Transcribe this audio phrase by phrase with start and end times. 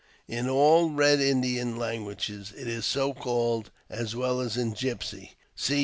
[0.27, 5.33] In all Eed Indian languages it is so called, as well as in Gypsy.